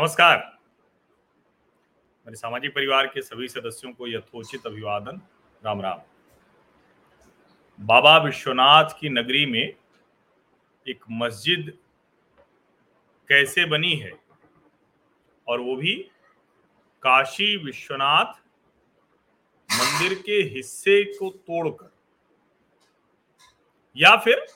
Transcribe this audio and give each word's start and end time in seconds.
नमस्कार। 0.00 0.58
मेरे 2.26 2.36
सामाजिक 2.36 2.74
परिवार 2.74 3.06
के 3.06 3.22
सभी 3.22 3.48
सदस्यों 3.48 3.92
को 3.92 4.08
यथोचित 4.08 4.66
अभिवादन। 4.66 5.20
राम 5.64 5.80
राम। 5.80 6.00
बाबा 7.86 8.18
विश्वनाथ 8.18 8.84
की 9.00 9.08
नगरी 9.08 9.46
में 9.46 9.74
एक 10.88 11.04
मस्जिद 11.10 11.78
कैसे 13.28 13.64
बनी 13.64 13.96
है? 13.96 14.12
और 15.48 15.60
वो 15.60 15.76
भी 15.76 15.94
काशी 17.02 17.56
विश्वनाथ 17.56 18.34
मंदिर 19.72 20.22
के 20.26 20.32
हिस्से 20.32 21.04
को 21.04 21.30
तोड़कर। 21.30 21.94
या 23.96 24.16
फिर 24.16 24.46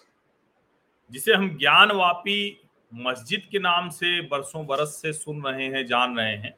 जिसे 1.10 1.34
हम 1.34 1.58
ज्ञानवापी 1.58 2.63
मस्जिद 2.94 3.48
के 3.50 3.58
नाम 3.58 3.88
से 3.88 4.20
बरसों 4.20 4.66
बरस 4.66 4.88
से 4.88 5.12
सुन 5.12 5.42
रहे 5.42 5.64
हैं, 5.64 5.86
जान 5.86 6.16
रहे 6.16 6.36
हैं। 6.36 6.54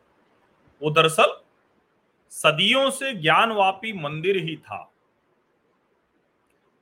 वो 0.83 0.91
दरअसल 0.91 1.41
सदियों 2.30 2.91
से 2.91 3.12
ज्ञानवापी 3.12 3.93
मंदिर 3.93 4.37
ही 4.37 4.57
था। 4.57 4.93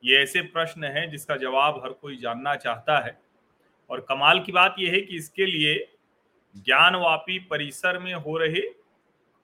ये 0.05 0.23
ऐसे 0.23 0.43
प्रश्न 0.43 0.85
है 0.85 1.11
जिसका 1.11 1.37
जवाब 1.37 1.81
हर 1.85 1.93
कोई 1.93 2.17
जानना 2.17 2.55
चाहता 2.55 2.99
है। 2.99 3.21
और 3.91 4.01
कमाल 4.01 4.41
की 4.41 4.53
बात 4.53 4.77
यह 4.79 4.93
है 4.93 5.01
कि 5.01 5.17
इसके 5.17 5.47
लिए 5.47 5.95
ज्ञानवापी 6.57 7.39
परिसर 7.39 7.99
में 7.99 8.15
हो 8.15 8.39
रहे 8.39 8.63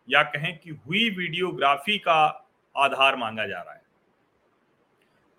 या 0.09 0.23
कहें 0.23 0.59
कि 0.59 0.71
हुई 0.71 1.11
वीडियोग्राफी 1.11 1.98
का 1.98 2.48
आधार 2.77 3.17
मांगा 3.17 3.47
जा 3.47 3.61
रहा 3.61 3.75
है। 3.75 3.83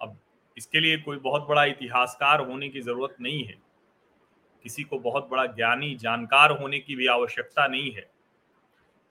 अब 0.02 0.18
इसके 0.58 0.80
लिए 0.80 0.98
कोई 0.98 1.18
बहुत 1.18 1.48
बड़ा 1.48 1.66
इतिहासकार 1.66 2.40
होने 2.40 2.70
की 2.70 2.82
ज़रूरत 2.82 3.16
नहीं 3.22 3.44
है। 3.46 3.71
किसी 4.64 4.84
को 4.84 5.00
बहुत 5.00 5.28
बड़ा 5.32 5.46
ज्ञानी, 5.46 5.96
जानकार 5.96 6.52
होने 6.52 6.80
की 6.80 6.96
भी 6.96 7.08
आवश्यकता 7.08 7.68
नहीं 7.68 7.92
है। 7.92 8.02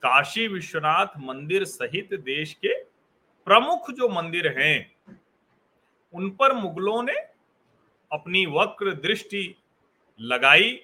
काशी 0.03 0.47
विश्वनाथ 0.47 1.17
मंदिर 1.19 1.65
सहित 1.65 2.13
देश 2.15 2.53
के 2.55 2.73
प्रमुख 3.47 3.91
जो 3.91 4.09
मंदिर 4.09 4.47
हैं, 4.57 4.91
उन 6.13 6.29
पर 6.29 6.53
मुगलों 6.53 7.01
ने 7.03 7.13
अपनी 8.11 8.45
वक्र 8.45 8.93
दृष्टि 8.93 9.43
लगाई 10.19 10.79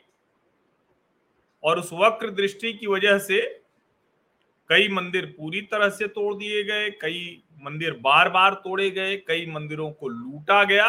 और 1.63 1.79
उस 1.79 1.89
वक्र 1.93 2.29
दृष्टि 2.31 2.73
की 2.73 2.87
वजह 2.87 3.17
से 3.19 3.41
कई 4.69 4.87
मंदिर 4.89 5.25
पूरी 5.37 5.61
तरह 5.61 5.89
से 5.89 6.07
तोड़ 6.07 6.33
दिए 6.35 6.63
गए, 6.63 6.89
कई 6.91 7.43
मंदिर 7.61 7.93
बार 7.93 8.29
बार 8.29 8.53
तोड़े 8.53 8.89
गए, 8.91 9.15
कई 9.17 9.45
मंदिरों 9.45 9.91
को 9.91 10.07
लूटा 10.07 10.63
गया। 10.63 10.87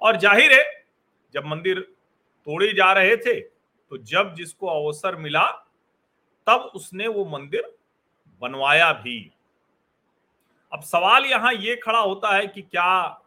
और 0.00 0.16
ज़ाहिर 0.16 0.52
है, 0.52 0.64
जब 1.34 1.46
मंदिर 1.46 1.86
तोड़े 2.46 2.72
जा 2.72 2.92
रहे 2.92 3.16
थे 3.16 3.40
तो 3.40 3.98
जब 3.98 4.34
जिसको 4.34 4.66
अवसर 4.68 5.16
मिला, 5.16 5.46
तब 6.46 6.70
उसने 6.74 7.06
वो 7.08 7.24
मंदिर 7.28 7.72
बनवाया 8.42 8.92
भी। 8.94 9.18
अब 10.72 10.82
सवाल 10.84 11.24
यहाँ 11.24 11.52
ये 11.54 11.76
खड़ा 11.76 11.98
होता 11.98 12.34
है 12.34 12.46
कि 12.46 12.62
क्या 12.62 13.22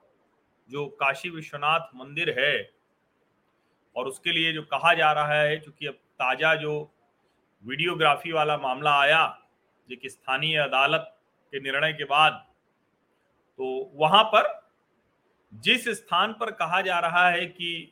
जो 0.69 0.85
काशी 0.99 1.29
विश्वनाथ 1.29 1.95
मंदिर 1.95 2.29
है, 2.39 2.69
और 3.95 4.07
उसके 4.07 4.31
लिए 4.31 4.53
जो 4.53 4.61
कहा 4.63 4.93
जा 4.93 5.11
रहा 5.13 5.33
है, 5.33 5.59
चूँकि 5.59 5.87
अब 5.87 5.93
ताज़ा 5.93 6.53
जो 6.55 6.91
वीडियोग्राफी 7.63 8.31
वाला 8.31 8.57
मामला 8.57 8.99
आया, 8.99 9.23
एक 9.89 10.01
स्थानीय 10.05 10.57
अदालत 10.59 11.15
के 11.53 11.59
निर्णय 11.61 11.93
के 11.93 12.03
बाद 12.05 12.33
तो 13.59 13.91
वहाँ 13.95 14.23
पर 14.25 14.47
जिस 15.53 15.87
स्थान 15.89 16.33
पर 16.33 16.51
कहा 16.53 16.81
जा 16.81 16.99
रहा 16.99 17.29
है 17.29 17.45
कि 17.47 17.91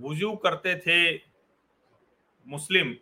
वज़ू 0.00 0.34
करते 0.36 0.74
थे 0.76 1.14
मुस्लिम, 2.46 2.94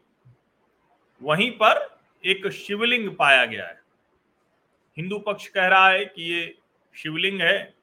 वहीं 1.23 1.51
पर 1.53 1.99
एक 2.25 2.47
शिवलिंग 2.49 3.17
पाया 3.17 3.45
गया 3.47 3.67
है। 3.67 3.81
हिंदू 4.97 5.19
पक्ष 5.19 5.47
कह 5.49 5.67
रहा 5.67 5.89
है 5.89 6.05
कि 6.05 6.23
ये 6.23 6.59
शिवलिंग 6.95 7.41
है। 7.41 7.75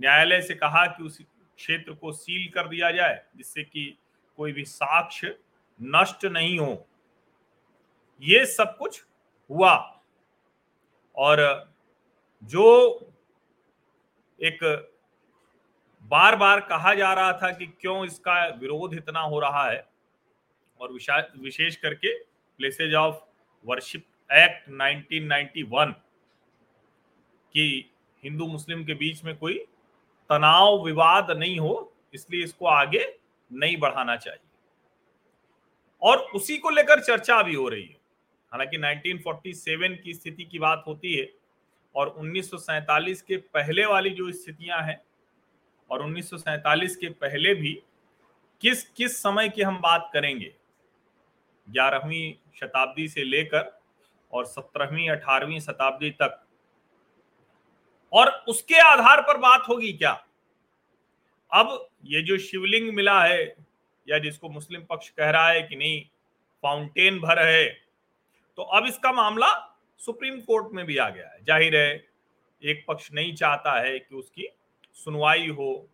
न्यायालय 0.00 0.40
से 0.42 0.54
कहा 0.54 0.86
कि 0.86 1.02
उस 1.02 1.20
क्षेत्र 1.56 1.92
को 1.92 2.12
सील 2.12 2.50
कर 2.52 2.68
दिया 2.68 2.90
जाए, 2.90 3.24
जिससे 3.36 3.62
कि 3.64 3.96
कोई 4.38 4.52
भी 4.52 4.64
साक्ष्य 4.64 5.38
नष्ट 5.80 6.24
नहीं 6.24 6.58
हो। 6.58 6.86
ये 8.22 8.44
सब 8.46 8.76
कुछ 8.78 9.04
हुआ। 9.50 10.02
और 11.16 11.72
जो 12.42 12.66
एक 14.38 14.62
बार 16.04 16.36
बार 16.36 16.60
कहा 16.60 16.94
जा 16.94 17.12
रहा 17.14 17.32
था 17.32 17.50
कि 17.52 17.66
क्यों 17.66 18.04
इसका 18.04 18.46
विरोध 18.46 18.94
इतना 18.94 19.20
हो 19.20 19.40
रहा 19.40 19.70
है। 19.70 19.88
और 20.80 20.92
विशेष 21.36 21.76
करके 21.76 22.18
प्लेसेज 22.58 22.94
ऑफ़ 22.94 23.16
वर्शिप 23.66 24.06
एक्ट 24.32 24.68
1991 24.70 25.92
कि 27.52 27.90
हिंदू 28.24 28.46
मुस्लिम 28.46 28.84
के 28.84 28.94
बीच 28.94 29.24
में 29.24 29.36
कोई 29.36 29.58
तनाव, 30.30 30.84
विवाद 30.84 31.30
नहीं 31.30 31.58
हो, 31.58 31.92
इसलिए 32.14 32.44
इसको 32.44 32.66
आगे 32.66 33.18
नहीं 33.52 33.76
बढ़ाना 33.76 34.16
चाहिए। 34.16 34.40
और 36.02 36.18
उसी 36.18 36.58
को 36.58 36.70
लेकर 36.70 37.00
चर्चा 37.00 37.42
भी 37.42 37.54
हो 37.54 37.68
रही 37.68 37.82
है। 37.82 37.96
हालाँकि 38.52 38.78
1947 38.78 39.96
की 40.02 40.14
स्थिति 40.14 40.44
की 40.44 40.58
बात 40.58 40.84
होती 40.86 41.14
है 41.14 41.32
और 41.94 42.08
1947 42.08 43.22
के 43.22 43.36
पहले 43.36 43.86
वाली 43.86 44.10
जो 44.10 44.32
स्थितियाँ 44.32 44.82
हैं 44.82 45.02
और 45.90 46.02
1947 46.02 46.96
के 46.96 47.08
पहले 47.10 47.54
भी 47.54 47.72
किस 48.62 48.82
किस 48.90 49.16
समय 49.18 49.48
की 49.48 49.62
हम 49.62 49.78
बात 49.80 50.10
करेंगे? 50.12 50.52
ग्यारहवीं 51.68 52.32
शताब्दी 52.56 53.08
से 53.08 53.24
लेकर 53.24 53.78
और 54.32 54.46
सत्रहवीं, 54.46 55.08
अठारहवीं 55.10 55.60
शताब्दी 55.60 56.10
तक। 56.12 56.40
और 58.12 58.30
उसके 58.48 58.78
आधार 58.80 59.20
पर 59.22 59.38
बात 59.38 59.68
होगी 59.68 59.92
क्या? 59.92 60.12
अब 61.52 61.88
ये 62.04 62.22
जो 62.22 62.38
शिवलिंग 62.38 62.92
मिला 62.94 63.22
है, 63.24 63.54
या 64.08 64.18
जिसको 64.18 64.48
मुस्लिम 64.48 64.82
पक्ष 64.90 65.08
कह 65.10 65.30
रहा 65.30 65.48
है 65.48 65.62
कि 65.62 65.76
नहीं, 65.76 66.02
फाउंटेन 66.62 67.18
भर 67.20 67.38
है 67.40 67.68
तो 68.58 68.62
अब 68.62 68.86
इसका 68.86 69.12
मामला 69.12 69.48
सुप्रीम 70.00 70.40
कोर्ट 70.40 70.72
में 70.72 70.84
भी 70.86 70.96
आ 70.96 71.08
गया 71.10 71.28
है। 71.28 71.42
ज़ाहिर 71.44 71.76
है, 71.76 72.04
एक 72.62 72.84
पक्ष 72.88 73.10
नहीं 73.12 73.34
चाहता 73.34 73.72
है 73.80 73.98
कि 73.98 74.14
उसकी 74.14 74.48
सुनवाई 74.96 75.48
हो, 75.48 75.88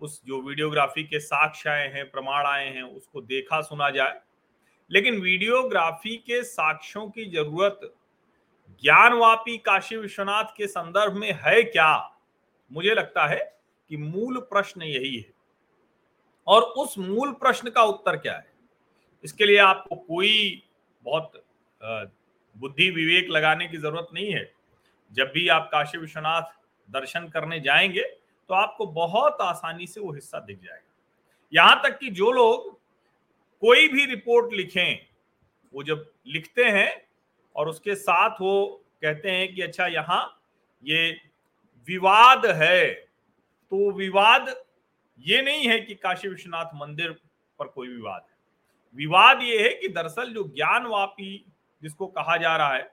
उस 0.00 0.20
जो 0.26 0.40
वीडियोग्राफी 0.42 1.02
के 1.04 1.20
साक्ष्य 1.20 1.70
आए 1.70 1.88
हैं, 1.88 2.10
प्रमाण 2.10 2.46
आए 2.46 2.68
हैं, 2.68 2.82
उसको 2.82 3.20
देखा 3.22 3.60
सुना 3.60 3.90
जाए। 3.90 4.20
लेकिन 4.90 5.20
वीडियोग्राफी 5.20 6.16
के 6.16 6.42
साक्ष्यों 6.44 7.08
की 7.10 7.24
ज़रूरत 7.24 7.80
ज्ञानवापी 8.82 9.56
काशी 9.58 9.96
विश्वनाथ 9.96 10.44
के 10.44 10.66
संदर्भ 10.66 11.12
में 11.12 11.32
है 11.42 11.62
क्या? 11.62 12.18
मुझे 12.70 12.94
लगता 12.94 13.26
है 13.26 13.60
कि 13.90 13.96
मूल 13.96 14.38
प्रश्न 14.40 14.82
यही 14.82 15.16
है। 15.16 15.32
और 16.46 16.62
उस 16.62 16.98
मूल 16.98 17.32
प्रश्न 17.32 17.70
का 17.70 17.82
उत्तर 17.82 18.16
क्या 18.16 18.36
है? 18.36 18.52
इसके 19.24 19.46
लिए 19.46 19.58
आपको 19.58 19.96
कोई 19.96 20.62
बहुत 21.04 21.44
बुद्धि 22.56 22.90
विवेक 22.90 23.30
लगाने 23.30 23.68
की 23.68 23.76
ज़रूरत 23.76 24.08
नहीं 24.14 24.32
है। 24.32 24.52
जब 25.12 25.30
भी 25.34 25.48
आप 25.48 25.68
काशी 25.72 25.98
विश्वनाथ 25.98 26.61
दर्शन 26.92 27.28
करने 27.28 27.60
जाएँगे 27.60 28.02
तो 28.50 28.54
आपको 28.54 28.86
बहुत 28.86 29.40
आसानी 29.40 29.86
से 29.86 30.00
वो 30.00 30.12
हिस्सा 30.12 30.38
दिख 30.40 30.58
जाएगा। 30.58 30.90
यहाँ 31.52 31.80
तक 31.84 31.98
कि 31.98 32.10
जो 32.10 32.30
लोग 32.32 32.70
कोई 33.62 33.88
भी 33.88 34.04
रिपोर्ट 34.06 34.52
लिखें, 34.52 35.06
वो 35.74 35.82
जब 35.82 36.10
लिखते 36.26 36.64
हैं 36.64 36.90
और 37.56 37.68
उसके 37.68 37.94
साथ 37.94 38.40
वो 38.40 38.84
कहते 39.02 39.30
हैं 39.30 39.54
कि 39.54 39.62
अच्छा 39.62 39.86
यहाँ 39.86 40.24
ये 40.82 41.10
विवाद 41.88 42.46
है 42.46 42.90
तो 42.92 43.90
विवाद 43.92 44.54
ये 45.18 45.40
नहीं 45.42 45.68
है 45.68 45.78
कि 45.80 45.94
काशी 45.94 46.28
विश्वनाथ 46.28 46.74
मंदिर 46.74 47.10
पर 47.58 47.66
कोई 47.66 47.88
विवाद 47.88 48.20
है। 48.20 48.36
विवाद 48.94 49.42
ये 49.42 49.62
है 49.62 49.74
कि 49.74 49.88
दरअसल 49.88 50.32
जो 50.34 50.42
ज्ञानवापी, 50.46 51.44
जिसको 51.82 52.06
कहा 52.08 52.36
जा 52.36 52.56
रहा 52.56 52.74
है, 52.74 52.90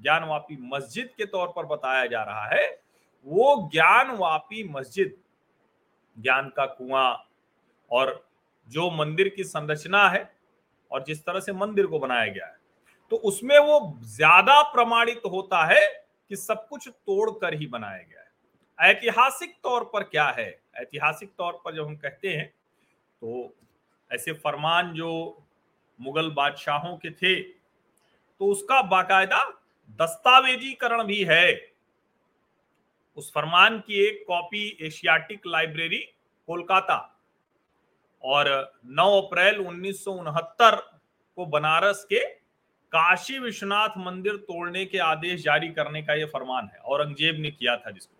ज्ञानवापी 0.00 0.56
मस्जिद 0.68 1.10
के 1.16 1.26
तौर 1.26 1.48
पर 1.48 1.66
बताया 1.66 2.06
जा 2.06 2.22
रहा 2.22 2.46
है 2.46 2.68
वो 3.26 3.70
ज्ञानवापी 3.72 4.62
मस्जिद, 4.70 5.14
ज्ञान 6.16 6.48
का 6.56 6.66
कुआँ, 6.68 7.26
और 7.90 8.24
जो 8.68 8.90
मंदिर 8.92 9.28
की 9.28 9.44
संरचना 9.44 10.08
है 10.08 10.30
और 10.90 11.04
जिस 11.04 11.24
तरह 11.24 11.40
से 11.40 11.52
मंदिर 11.54 11.86
को 11.86 11.98
बनाया 11.98 12.26
गया 12.26 12.46
है 12.46 12.58
तो 13.12 13.16
उसमें 13.18 13.58
वो 13.58 13.98
ज़्यादा 14.06 14.60
प्रमाणित 14.72 15.22
होता 15.26 15.64
है 15.66 15.86
कि 16.30 16.36
सब 16.36 16.66
कुछ 16.68 16.88
तोड़कर 16.88 17.54
ही 17.54 17.66
बनाया 17.66 17.98
गया 17.98 18.20
है। 18.20 18.90
ऐतिहासिक 18.90 19.54
तौर 19.62 19.84
पर 19.84 20.02
क्या 20.04 20.28
है? 20.28 20.48
ऐतिहासिक 20.76 21.30
तौर 21.38 21.60
पर 21.64 21.74
जब 21.76 21.86
हम 21.86 21.96
कहते 21.96 22.28
हैं 22.28 22.46
तो 22.46 23.54
ऐसे 24.10 24.32
फरमान 24.34 24.92
जो 24.94 25.10
मुगल 25.98 26.30
बादशाहों 26.30 26.96
के 26.96 27.10
थे 27.12 27.40
तो 27.40 28.46
उसका 28.46 28.80
बाकायदा 28.84 29.42
दस्तावेजीकरण 29.98 31.02
भी 31.04 31.22
है। 31.24 31.69
उस 33.16 33.32
फरमान 33.32 33.78
की 33.78 34.06
एक 34.06 34.24
कॉपी 34.28 34.78
एशियाटिक 34.80 35.40
लाइब्रेरी 35.46 35.98
कोलकाता। 36.46 37.16
और 38.24 38.72
9 38.86 39.20
अप्रैल 39.22 39.58
उन्नीस 39.58 40.04
को 40.08 41.46
बनारस 41.46 42.04
के 42.04 42.24
काशी 42.92 43.38
विश्वनाथ 43.38 43.88
मंदिर 43.98 44.36
तोड़ने 44.36 44.84
के 44.84 44.98
आदेश 44.98 45.42
जारी 45.42 45.68
करने 45.68 46.02
का 46.02 46.14
यह 46.14 46.26
फरमान 46.26 46.70
है, 46.74 46.78
औरंगज़ेब 46.78 47.36
ने 47.38 47.50
किया 47.50 47.76
था 47.76 47.90
जिसको। 47.90 48.16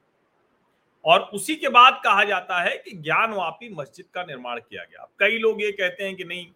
और 1.05 1.21
उसी 1.21 1.57
के 1.57 1.69
बाद 1.69 2.01
कहा 2.05 2.25
जाता 2.25 2.61
है 2.61 2.77
कि 2.77 2.91
ज्ञानवापी 2.91 3.75
मस्जिद 3.75 4.07
का 4.15 4.23
निर्माण 4.23 4.61
किया 4.61 4.85
गया। 4.85 5.09
कई 5.19 5.39
लोग 5.39 5.63
ये 5.63 5.73
कहते 5.73 6.05
हैं 6.05 6.17
कि 6.17 6.25
नहीं, 6.25 6.47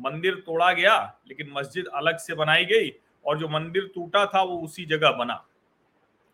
मंदिर 0.00 0.34
तोड़ा 0.34 0.72
गया, 0.72 1.20
लेकिन 1.28 1.50
मस्जिद 1.52 1.86
अलग 1.86 2.16
से 2.16 2.34
बनाई 2.34 2.64
गई, 2.64 2.90
और 3.26 3.38
जो 3.38 3.48
मंदिर 3.48 3.92
टूटा 3.94 4.26
था 4.26 4.42
वो 4.42 4.58
उसी 4.60 4.84
जगह 4.84 5.10
बना। 5.10 5.44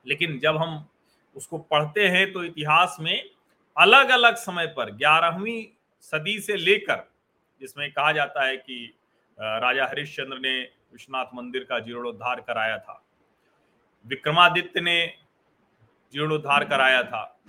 लेकिन 0.06 0.38
जब 0.38 0.56
हम 0.56 0.88
उसको 1.38 1.58
पढ़ते 1.58 2.08
हैं 2.08 2.32
तो 2.32 2.44
इतिहास 2.44 2.96
में 3.00 3.30
अलग 3.76 4.08
अलग 4.08 4.34
समय 4.34 4.66
पर, 4.66 4.90
ग्यारहवीं 4.90 5.64
सदी 6.00 6.40
से 6.40 6.56
लेकर, 6.56 7.10
जिसमें 7.60 7.92
कहा 7.92 8.12
जाता 8.12 8.46
है 8.46 8.56
कि 8.56 8.94
राजा 9.40 9.86
हरिश्चंद्र 9.86 10.38
ने 10.38 10.62
विश्वनाथ 10.92 11.24
मंदिर 11.34 11.64
का 11.64 11.78
जीर्णोद्धार 11.78 12.40
कराया 12.40 12.78
था। 12.78 13.04
विक्रमादित्य 14.06 14.80
ने 14.80 15.14
जीर्णोद्धार 16.12 16.64
कराया 16.64 17.02
था। 17.02 17.40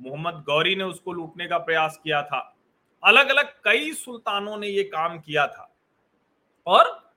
मोहम्मद 0.00 0.34
गौरी 0.34 0.76
ने 0.76 0.84
उसको 0.84 1.12
लूटने 1.12 1.46
का 1.46 1.58
प्रयास 1.58 2.00
किया 2.04 2.22
था। 2.22 2.56
अलग 3.04 3.28
अलग 3.28 3.52
कई 3.64 3.92
सुल्तानों 3.92 4.56
ने 4.58 4.68
ये 4.68 4.84
काम 4.84 5.18
किया 5.18 5.46
था। 5.46 5.74
और 6.66 7.12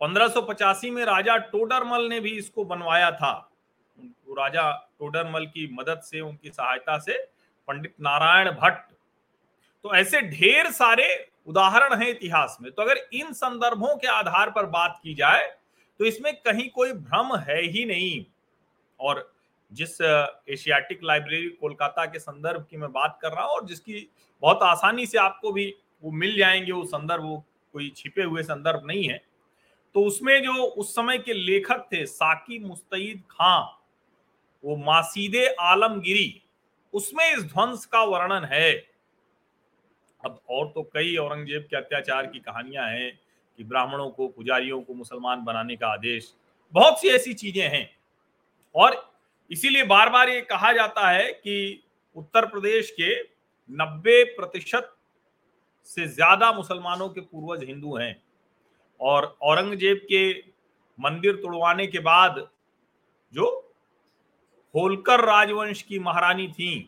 1585 0.00 0.90
में 0.90 1.04
राजा 1.04 1.36
टोडरमल 1.36 2.08
ने 2.08 2.20
भी 2.20 2.30
इसको 2.30 2.64
बनवाया 2.64 3.10
था। 3.10 3.51
राजा 3.98 4.70
टोडरमल 4.98 5.46
की 5.46 5.68
मदद 5.72 6.00
से, 6.00 6.20
उनकी 6.20 6.50
सहायता 6.50 6.98
से 6.98 7.18
पंडित 7.68 7.94
नारायण 8.00 8.50
भट्ट। 8.52 8.92
तो 9.84 9.94
ऐसे 9.94 10.20
ढेर 10.22 10.70
सारे 10.72 11.08
उदाहरण 11.48 11.94
हैं 11.94 12.08
इतिहास 12.08 12.56
में। 12.62 12.70
तो 12.72 12.82
अगर 12.82 12.96
इन 13.14 13.32
संदर्भों 13.32 13.96
के 13.96 14.06
आधार 14.08 14.50
पर 14.50 14.66
बात 14.68 14.98
की 15.02 15.14
जाए 15.14 15.46
तो 16.00 16.04
इसमें 16.04 16.32
कहीं 16.36 16.68
कोई 16.70 16.92
भ्रम 16.92 17.36
है 17.38 17.60
ही 17.62 17.84
नहीं। 17.84 18.24
और 19.00 19.30
जिस 19.72 20.00
एशियाटिक 20.00 21.00
लाइब्रेरी 21.04 21.48
कोलकाता 21.50 22.04
के 22.04 22.18
संदर्भ 22.18 22.66
की 22.70 22.76
मैं 22.76 22.90
बात 22.92 23.18
कर 23.22 23.32
रहा 23.32 23.44
हूँ, 23.44 23.50
और 23.50 23.66
जिसकी 23.66 24.08
बहुत 24.42 24.62
आसानी 24.62 25.06
से 25.06 25.18
आपको 25.18 25.52
भी 25.52 25.74
वो 26.02 26.10
मिल 26.12 26.36
जाएँगे, 26.38 26.72
वो 26.72 26.84
संदर्भ, 26.84 27.22
वो 27.22 27.44
कोई 27.74 27.92
छिपे 27.96 28.22
हुए 28.22 28.42
संदर्भ 28.42 28.86
नहीं 28.86 29.08
है। 29.08 29.20
तो 29.94 30.04
उसमें 30.04 30.42
जो 30.42 30.52
उस 30.52 30.94
समय 30.94 31.18
के 31.18 31.32
लेखक 31.34 31.86
थे, 31.92 32.04
साकी 32.06 32.58
मुस्तईद 32.58 33.22
खां 33.30 33.62
वो 34.64 34.76
मासीदे 34.76 35.46
आलमगिरी, 35.60 36.42
उसमें 36.94 37.24
इस 37.32 37.42
ध्वंस 37.44 37.84
का 37.86 38.02
वर्णन 38.04 38.44
है। 38.44 38.72
अब 40.20 40.40
और 40.50 40.66
तो 40.66 40.82
कई 40.94 41.16
औरंगज़ेब 41.16 41.62
के 41.62 41.76
अत्याचार 41.76 42.26
की 42.26 42.38
कहानियाँ 42.38 42.88
हैं 42.88 43.10
कि 43.58 43.64
ब्राह्मणों 43.64 44.08
को, 44.10 44.28
पुजारियों 44.28 44.80
को 44.82 44.94
मुसलमान 44.94 45.44
बनाने 45.44 45.76
का 45.76 45.86
आदेश। 45.86 46.32
बहुत 46.74 47.00
सी 47.00 47.08
ऐसी 47.08 47.34
चीज़ें 47.34 47.68
हैं। 47.68 47.88
और 48.74 48.96
इसीलिए 49.50 49.84
बार 49.84 50.10
बार 50.10 50.28
ये 50.28 50.40
कहा 50.40 50.72
जाता 50.72 51.08
है 51.10 51.32
कि 51.32 51.82
उत्तर 52.16 52.46
प्रदेश 52.46 52.90
के 52.90 53.14
90 53.70 54.22
प्रतिशत 54.36 54.94
से 55.88 56.06
ज़्यादा 56.06 56.52
मुसलमानों 56.52 57.08
के 57.08 57.20
पूर्वज 57.20 57.64
हिंदू 57.64 57.96
हैं। 57.96 58.16
और 59.00 59.36
औरंगज़ेब 59.42 60.00
के 60.04 60.32
मंदिर 60.98 61.36
तोड़वाने 61.36 61.86
के 61.86 61.98
बाद 61.98 62.46
जो 63.32 63.71
होलकर 64.74 65.24
राजवंश 65.24 65.82
की 65.82 65.98
महारानी 65.98 66.46
थी। 66.48 66.78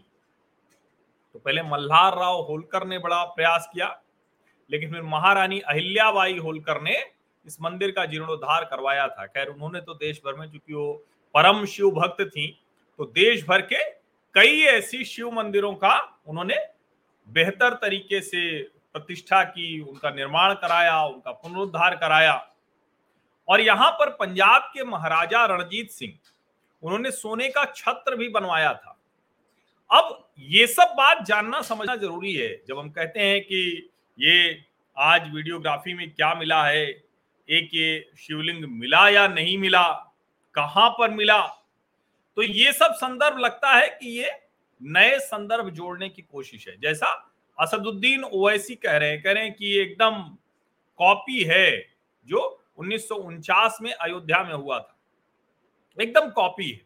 तो 1.35 1.39
पहले 1.39 1.63
मल्हार 1.63 2.17
राव 2.19 2.41
होलकर 2.43 2.87
ने 2.87 2.99
बड़ा 2.99 3.23
प्रयास 3.27 3.69
किया, 3.73 3.89
लेकिन 4.71 4.93
फिर 4.93 5.03
महारानी 5.05 5.61
अहिल्याबाई 5.61 6.39
होलकर 6.39 6.81
ने 6.83 6.97
इस 7.47 7.59
मंदिर 7.63 7.91
का 7.91 8.05
जीर्णोद्धार 8.07 8.65
करवाया 8.65 9.07
था। 9.09 9.27
खैर, 9.27 9.49
उन्होंने 9.49 9.81
तो 9.81 9.95
देश 9.95 10.21
भर 10.27 10.35
में, 10.35 10.47
चूँकि 10.47 10.75
वो 10.75 10.93
परम 11.35 11.65
शिव 11.67 11.91
भक्त 11.93 12.23
थी 12.27 12.47
तो 12.99 13.05
देश 13.07 13.45
भर 13.47 13.61
के 13.63 13.83
कई 14.35 14.61
ऐसी 14.63 15.05
शिव 15.05 15.31
मंदिरों 15.33 15.73
का 15.75 15.97
उन्होंने 16.27 16.57
बेहतर 17.29 17.75
तरीके 17.75 18.21
से 18.23 18.63
प्रतिष्ठा 18.95 19.43
की, 19.45 19.81
उनका 19.81 20.11
निर्माण 20.11 20.55
कराया, 20.55 21.03
उनका 21.03 21.33
पुनरुद्धार 21.33 21.97
कराया। 21.97 22.35
और 23.49 23.61
यहाँ 23.61 23.91
पर 23.93 24.11
पंजाब 24.13 24.71
के 24.75 24.85
महाराजा 24.85 25.45
रणजीत 25.47 25.91
सिंह 25.91 26.13
उन्होंने 26.85 27.11
सोने 27.11 27.49
का 27.49 27.65
छत्र 27.67 28.17
भी 28.17 28.29
बनवाया 28.29 28.73
था। 28.75 28.99
अब 29.91 30.29
ये 30.41 30.67
सब 30.67 30.95
बात 30.97 31.25
जानना, 31.27 31.61
समझना 31.63 31.97
ज़रूरी 31.97 32.35
है। 32.35 32.49
जब 32.69 32.79
हम 32.79 32.91
कहते 32.91 33.21
हैं 33.21 33.41
कि 33.43 33.91
ये 34.19 34.65
आज 34.97 35.31
वीडियोग्राफी 35.35 35.95
में 35.95 36.11
क्या 36.11 36.35
मिला 36.35 36.63
है, 36.65 36.87
एक 37.49 37.71
ये 37.75 38.11
शिवलिंग 38.19 38.65
मिला 38.71 39.09
या 39.09 39.27
नहीं 39.29 39.57
मिला, 39.59 39.89
कहाँ 40.55 40.89
पर 40.91 41.11
मिला 41.11 41.41
तो 42.37 42.43
ये 42.43 42.73
सब 42.73 42.93
संदर्भ 42.95 43.39
लगता 43.39 43.73
है 43.73 43.89
कि 43.91 44.09
ये 44.11 44.31
नए 44.81 45.19
संदर्भ 45.21 45.69
जोड़ने 45.71 46.09
की 46.09 46.23
कोशिश 46.23 46.67
है। 46.69 46.77
जैसा 46.81 47.09
असदुद्दीन 47.59 48.25
ओवैसी 48.25 48.75
कह 48.75 48.97
रहे 48.97 49.11
हैं, 49.11 49.23
कह 49.23 49.33
रहे 49.33 49.45
हैं 49.45 49.53
कि 49.53 49.79
एकदम 49.81 50.23
कॉपी 51.01 51.43
है 51.43 51.71
जो 52.29 52.41
उन्नीस 52.79 53.09
सौ 53.09 53.15
उनचास 53.17 53.79
में 53.83 53.93
अयोध्या 53.93 54.43
में 54.45 54.53
हुआ 54.55 54.79
था। 54.79 54.94
एकदम 56.01 56.31
कॉपी 56.31 56.71
है। 56.71 56.81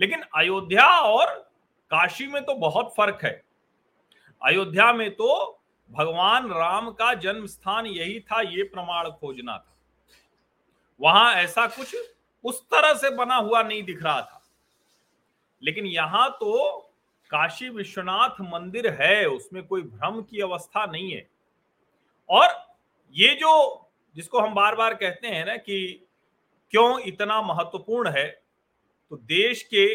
लेकिन 0.00 0.22
अयोध्या 0.34 0.86
और 0.86 1.26
काशी 1.90 2.26
में 2.26 2.44
तो 2.44 2.54
बहुत 2.54 2.94
फ़र्क 2.96 3.18
है। 3.24 3.42
अयोध्या 4.44 4.92
में 4.92 5.10
तो 5.10 5.60
भगवान 5.90 6.50
राम 6.50 6.90
का 6.90 7.14
जन्म 7.14 7.46
स्थान 7.46 7.86
यही 7.86 8.20
था, 8.20 8.40
ये 8.40 8.62
प्रमाण 8.62 9.10
खोजना 9.10 9.58
था। 9.58 9.76
वहाँ 11.00 11.34
ऐसा 11.34 11.66
कुछ 11.66 11.96
उस 12.44 12.62
तरह 12.62 12.94
से 12.94 13.10
बना 13.10 13.34
हुआ 13.34 13.62
नहीं 13.62 13.82
दिख 13.82 14.02
रहा 14.02 14.20
था। 14.20 14.42
लेकिन 15.62 15.86
यहाँ 15.86 16.30
तो 16.30 16.78
काशी 17.30 17.68
विश्वनाथ 17.68 18.40
मंदिर 18.40 19.02
है, 19.02 19.26
उसमें 19.26 19.66
कोई 19.66 19.82
भ्रम 19.82 20.22
की 20.22 20.40
अवस्था 20.40 20.86
नहीं 20.86 21.14
है। 21.14 21.30
और 22.28 22.48
ये 23.12 23.34
जो, 23.34 23.86
जिसको 24.14 24.40
हम 24.40 24.54
बार 24.54 24.74
बार 24.74 24.94
कहते 24.94 25.28
हैं 25.28 25.44
ना 25.44 25.56
कि 25.56 26.06
क्यों 26.72 27.00
इतना 27.00 27.40
महत्वपूर्ण 27.42 28.10
है? 28.10 28.26
तो 29.10 29.16
देश 29.16 29.62
के 29.64 29.86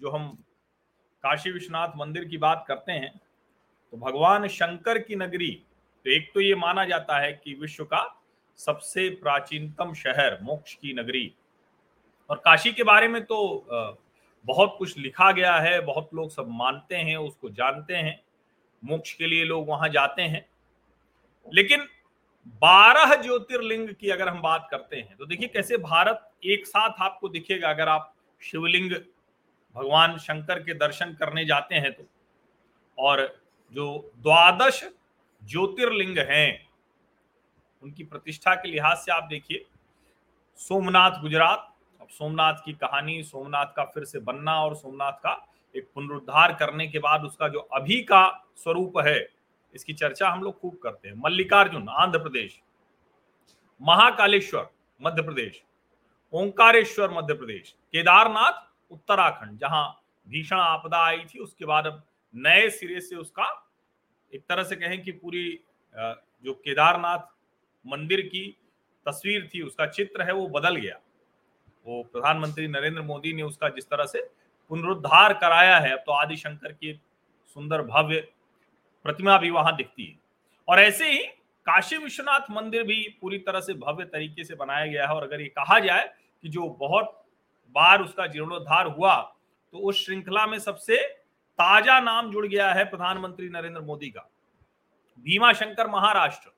जो 0.00 0.10
हम 0.10 0.28
काशी 1.24 1.50
विश्वनाथ 1.50 1.96
मंदिर 1.96 2.24
की 2.24 2.38
बात 2.38 2.64
करते 2.68 2.92
हैं 2.92 3.10
तो 3.92 3.96
भगवान 3.96 4.46
शंकर 4.48 4.98
की 4.98 5.16
नगरी 5.16 5.50
तो 6.06 6.10
एक 6.10 6.30
तो 6.34 6.40
ये 6.40 6.54
माना 6.54 6.84
जाता 6.84 7.18
है 7.18 7.32
कि 7.34 7.54
विश्व 7.54 7.84
का 7.84 8.02
सबसे 8.58 9.08
प्राचीनतम 9.12 9.92
शहर 9.94 10.38
मोक्ष 10.42 10.74
की 10.74 10.92
नगरी। 10.94 11.32
और 12.30 12.36
काशी 12.36 12.72
के 12.72 12.82
बारे 12.82 13.08
में 13.08 13.22
तो 13.24 13.66
बहुत 14.46 14.74
कुछ 14.78 14.96
लिखा 14.98 15.30
गया 15.32 15.54
है, 15.56 15.80
बहुत 15.80 16.10
लोग 16.14 16.30
सब 16.30 16.48
मानते 16.50 16.96
हैं, 16.96 17.16
उसको 17.16 17.50
जानते 17.50 17.94
हैं, 17.94 18.20
मोक्ष 18.82 19.12
के 19.12 19.26
लिए 19.26 19.44
लोग 19.44 19.68
वहाँ 19.68 19.88
जाते 19.88 20.22
हैं। 20.22 20.46
लेकिन 21.46 21.86
बारह 22.46 23.14
ज्योतिर्लिंग 23.22 23.88
की 23.90 24.10
अगर 24.10 24.28
हम 24.28 24.40
बात 24.42 24.68
करते 24.70 24.96
हैं 24.96 25.16
तो 25.16 25.26
देखिए 25.26 25.48
कैसे 25.48 25.76
भारत 25.76 26.30
एक 26.44 26.66
साथ 26.66 27.00
आपको 27.00 27.28
दिखेगा। 27.28 27.70
अगर 27.70 27.88
आप 27.88 28.12
शिवलिंग 28.42 28.90
भगवान 29.76 30.16
शंकर 30.18 30.58
के 30.58 30.74
दर्शन 30.74 31.12
करने 31.14 31.44
जाते 31.44 31.74
हैं 31.74 31.92
तो। 31.92 32.04
और 32.98 33.22
जो 33.74 34.12
द्वादश 34.16 34.82
ज्योतिर्लिंग 35.42 36.18
हैं, 36.18 36.66
उनकी 37.82 38.04
प्रतिष्ठा 38.04 38.54
के 38.54 38.68
लिहाज 38.68 38.96
से 38.96 39.12
आप 39.12 39.24
देखिए, 39.24 39.64
सोमनाथ 40.58 41.20
गुजरात, 41.20 41.72
अब 42.00 42.08
सोमनाथ 42.08 42.54
की 42.64 42.72
कहानी, 42.72 43.22
सोमनाथ 43.22 43.66
का 43.66 43.84
फिर 43.84 44.04
से 44.04 44.18
बनना 44.20 44.60
और 44.64 44.74
सोमनाथ 44.76 45.12
का 45.12 45.46
एक 45.74 45.88
पुनरुद्धार 45.94 46.54
करने 46.54 46.86
के 46.86 46.98
बाद 46.98 47.24
उसका 47.24 47.48
जो 47.48 47.58
अभी 47.58 48.00
का 48.02 48.26
स्वरूप 48.56 48.98
है 48.98 49.18
इसकी 49.74 49.92
चर्चा 49.92 50.28
हम 50.28 50.42
लोग 50.42 50.60
खूब 50.60 50.76
करते 50.82 51.08
हैं। 51.08 51.14
मल्लिकार्जुन, 51.16 51.88
आंध्र 51.88 52.18
प्रदेश। 52.18 52.60
महाकालेश्वर, 53.80 54.68
मध्य 55.00 55.22
प्रदेश। 55.22 55.62
ओंकारेश्वर, 56.32 57.10
मध्य 57.10 57.34
प्रदेश। 57.34 57.74
केदारनाथ, 57.92 58.66
उत्तराखंड, 58.90 59.58
जहाँ 59.58 60.02
भीषण 60.26 60.56
आपदा 60.56 60.98
आई 60.98 61.24
थी, 61.24 61.38
उसके 61.38 61.64
बाद 61.64 61.86
अब 61.86 62.02
नए 62.34 62.68
सिरे 62.70 63.00
से 63.00 63.16
उसका 63.16 63.44
एक 64.32 64.42
तरह 64.48 64.62
से 64.62 64.76
कहें 64.76 65.02
कि 65.02 65.12
पूरी 65.12 65.48
जो 65.94 66.54
केदारनाथ 66.54 67.18
मंदिर 67.84 68.20
की 68.22 68.46
तस्वीर 69.06 69.48
थी, 69.54 69.60
उसका 69.62 69.86
चित्र 69.86 70.22
है, 70.22 70.32
वो 70.32 70.46
बदल 70.48 70.76
गया। 70.76 70.98
वो 71.86 72.02
प्रधानमंत्री 72.02 72.66
नरेंद्र 72.68 73.02
मोदी 73.02 73.32
ने 73.32 73.42
उसका 73.42 73.68
जिस 73.68 73.84
तरह 73.84 74.04
से 74.04 74.22
पुनरुद्धार 74.70 75.32
कराया 75.34 75.78
है, 75.78 75.92
अब 75.92 75.98
तो 75.98 76.12
आदि 76.12 76.36
शंकर 76.36 76.72
की 76.72 76.92
सुंदर 77.46 77.82
भव्य 77.82 78.26
प्रतिमा 79.06 79.38
भी 79.38 79.50
वहाँ 79.50 79.74
दिखती 79.76 80.04
है। 80.04 80.18
और 80.68 80.80
ऐसे 80.80 81.10
ही 81.10 81.18
काशी 81.66 81.96
विश्वनाथ 81.96 82.50
मंदिर 82.52 82.82
भी 82.84 83.02
पूरी 83.20 83.38
तरह 83.40 83.60
से 83.60 83.74
भव्य 83.76 84.04
तरीके 84.06 84.44
से 84.44 84.54
बनाया 84.56 84.86
गया 84.86 85.06
है। 85.06 85.14
और 85.14 85.22
अगर 85.22 85.40
ये 85.40 85.48
कहा 85.48 85.78
जाए 85.80 86.06
कि 86.44 86.48
जो 86.48 86.68
बहुत 86.80 87.12
बार 87.74 88.02
उसका 88.02 88.26
जीर्णोद्धार 88.26 88.86
हुआ 88.88 89.14
तो 89.72 89.78
उस 89.80 90.04
श्रृंखला 90.04 90.46
में 90.46 90.58
सबसे 90.58 90.96
ताज़ा 91.58 91.98
नाम 92.00 92.30
जुड़ 92.32 92.46
गया 92.46 92.72
है 92.72 92.84
प्रधानमंत्री 92.86 93.48
नरेंद्र 93.48 93.80
मोदी 93.82 94.10
का। 94.10 94.28
भीमा 95.24 95.52
शंकर 95.52 95.86
महाराष्ट्र, 95.86 96.50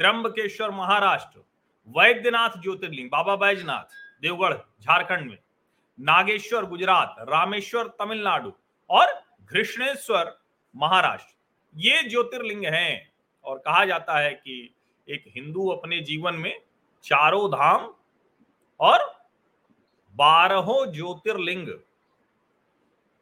त्र्यंबकेश्वर 0.00 0.70
महाराष्ट्र, 0.72 1.40
वैद्यनाथ 1.88 2.60
ज्योतिर्लिंग, 2.62 3.08
बाबा 3.10 3.36
बैजनाथ, 3.36 3.94
देवगढ़, 4.22 4.54
झारखंड 4.80 5.30
में, 5.30 5.38
नागेश्वर, 5.98 6.64
गुजरात, 6.66 7.16
रामेश्वर, 7.28 7.88
तमिलनाडु 7.98 8.52
और 8.90 9.06
घृष्णेश्वर, 9.50 10.36
महाराष्ट्र। 10.74 11.33
ये 11.74 12.02
ज्योतिर्लिंग 12.02 12.64
हैं। 12.66 13.12
और 13.44 13.58
कहा 13.58 13.84
जाता 13.84 14.18
है 14.18 14.30
कि 14.32 14.74
एक 15.08 15.24
हिंदू 15.28 15.68
अपने 15.68 16.00
जीवन 16.02 16.34
में 16.36 16.54
चारों 17.04 17.48
धाम 17.50 17.92
और 18.80 19.00
बारहों 20.16 20.84
ज्योतिर्लिंग, 20.92 21.68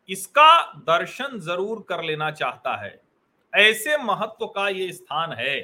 इसका 0.08 0.60
दर्शन 0.86 1.38
ज़रूर 1.40 1.84
कर 1.88 2.02
लेना 2.04 2.30
चाहता 2.32 2.76
है। 2.76 3.00
ऐसे 3.52 3.96
महत्व 3.98 4.46
का 4.46 4.68
ये 4.70 4.90
स्थान 4.92 5.32
है। 5.32 5.60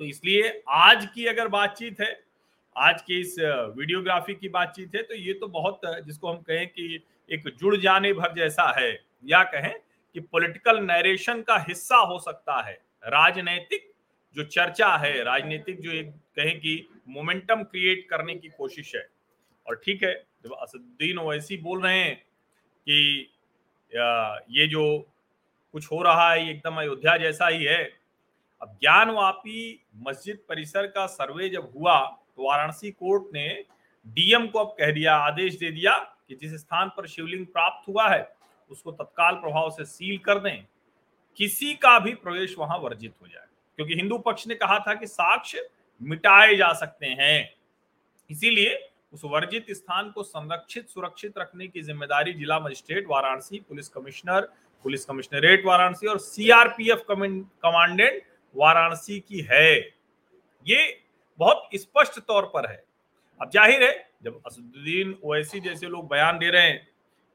तो 0.00 0.04
इसलिए 0.04 0.62
आज 0.70 1.06
की 1.06 1.26
अगर 1.26 1.48
बातचीत 1.48 2.00
है, 2.00 2.12
आज 2.76 3.02
की 3.02 3.20
इस 3.20 3.36
वीडियोग्राफी 3.76 4.34
की 4.34 4.48
बातचीत 4.50 4.94
है 4.94 5.02
तो 5.02 5.14
ये 5.16 5.32
तो 5.34 5.46
बहुत, 5.48 5.80
जिसको 5.84 6.32
हम 6.32 6.38
कहें 6.40 6.66
कि 6.68 7.02
एक 7.28 7.48
जुड़ 7.50 7.76
जाने 7.76 8.12
भर 8.12 8.34
जैसा 8.34 8.72
है, 8.78 8.92
या 9.24 9.42
कहें 9.44 9.74
कि 10.14 10.20
पॉलिटिकल 10.20 10.78
नरेशन 10.80 11.40
का 11.42 11.56
हिस्सा 11.68 11.96
हो 11.96 12.18
सकता 12.18 12.60
है। 12.62 12.74
राजनैतिक 13.04 13.90
जो 14.36 14.44
चर्चा 14.44 14.96
है, 14.96 15.22
राजनीतिक 15.24 15.80
जो 15.80 15.90
एक 15.90 16.10
कहें 16.36 16.58
कि 16.60 16.88
मोमेंटम 17.08 17.62
क्रिएट 17.62 18.06
करने 18.10 18.34
की 18.34 18.48
कोशिश 18.48 18.94
है। 18.94 19.06
और 19.66 19.80
ठीक 19.84 20.02
है, 20.02 20.14
जब 20.44 20.52
असदुद्दीन 20.52 21.18
ओवैसी 21.18 21.56
बोल 21.56 21.82
रहे 21.82 21.98
हैं 21.98 22.16
कि, 22.16 23.30
ये 24.50 24.66
जो 24.66 24.84
कुछ 25.74 25.90
हो 25.92 26.02
रहा 26.02 26.30
है 26.32 26.48
एकदम 26.50 26.76
अयोध्या 26.76 27.16
जैसा 27.16 27.48
ही 27.48 27.64
है। 27.64 27.82
अब 28.62 28.76
ज्ञानवापी 28.80 29.86
मस्जिद 29.96 30.38
परिसर 30.48 30.86
का 30.86 31.06
सर्वे 31.06 31.48
जब 31.48 31.72
हुआ 31.76 31.98
तो 32.36 32.48
वाराणसी 32.48 32.90
कोर्ट 32.90 33.34
ने 33.34 33.48
डीएम 34.06 34.46
को 34.46 34.58
अब 34.58 34.74
कह 34.78 34.90
दिया, 34.90 35.14
आदेश 35.16 35.54
दे 35.58 35.70
दिया 35.70 35.96
कि 36.28 36.34
जिस 36.34 36.54
स्थान 36.54 36.88
पर 36.88 37.06
शिवलिंग 37.06 37.46
प्राप्त 37.46 37.88
हुआ 37.88 38.08
है 38.08 38.22
उसको 38.70 38.92
तत्काल 38.92 39.34
प्रभाव 39.34 39.70
से 39.70 39.84
सील 39.84 40.18
कर 40.18 40.38
दें, 40.38 40.64
किसी 41.38 41.74
का 41.74 41.98
भी 41.98 42.14
प्रवेश 42.16 42.54
वहाँ 42.58 42.78
वर्जित 42.78 43.14
हो 43.22 43.26
जाए। 43.28 43.46
क्योंकि 43.78 43.94
हिंदू 43.94 44.18
पक्ष 44.20 44.46
ने 44.46 44.54
कहा 44.54 44.78
था 44.78 44.94
कि 44.94 45.06
साक्ष्य 45.06 45.68
मिटाए 46.00 46.56
जा 46.56 46.72
सकते 46.74 47.06
हैं। 47.08 47.54
इसीलिए 48.30 48.76
उस 49.12 49.24
वर्जित 49.24 49.66
स्थान 49.70 50.10
को 50.10 50.22
संरक्षित, 50.22 50.88
सुरक्षित 50.88 51.38
रखने 51.38 51.66
की 51.68 51.82
ज़िम्मेदारी 51.82 52.32
जिला 52.32 52.58
magistrate 52.60 53.06
Varanasi, 53.08 53.58
police 53.60 53.88
commissioner, 53.88 54.48
police 54.84 55.04
commissionerate 55.04 55.64
Varanasi 55.66 56.06
और 56.06 56.18
सीआरपीएफ 56.20 57.04
कमांडेंट 57.08 58.22
वाराणसी 58.54 59.18
की 59.20 59.40
है। 59.42 59.76
ये 60.66 61.00
बहुत 61.40 61.68
स्पष्ट 61.74 62.18
तौर 62.20 62.50
पर 62.54 62.70
है। 62.70 62.82
अब 63.40 63.50
ज़ाहिर 63.50 63.82
है, 63.82 64.10
जब 64.24 64.40
असदुद्दीन 64.46 65.16
ओवैसी 65.24 65.60
जैसे 65.60 65.86
लोग 65.88 66.08
बयान 66.08 66.38
दे 66.38 66.50
रहे 66.50 66.62
हैं 66.62 66.86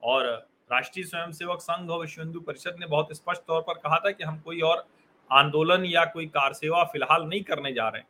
और 0.04 0.28
राष्ट्रीय 0.72 1.06
स्वयंसेवक 1.06 1.60
संघ 1.62 1.90
और 1.90 2.00
विश्व 2.00 2.22
हिंदू 2.22 2.40
परिषद 2.40 2.76
ने 2.80 2.86
बहुत 2.86 3.16
स्पष्ट 3.16 3.42
तौर 3.42 3.62
पर 3.62 3.74
कहा 3.74 3.98
था 3.98 4.12
कि 4.12 4.24
हम 4.24 4.40
कोई 4.40 4.62
और 4.62 4.86
आंदोलन 5.30 5.86
या 5.86 6.04
कोई 6.06 6.26
कार 6.28 6.54
सेवा 6.54 6.84
फ़िलहाल 6.84 7.24
नहीं 7.24 7.42
करने 7.44 7.72
जा 7.74 7.88
रहे 7.90 8.02